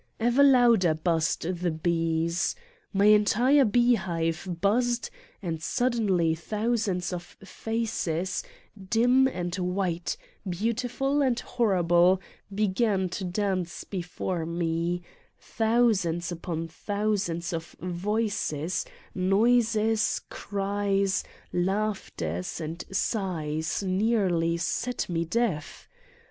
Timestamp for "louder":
0.41-0.95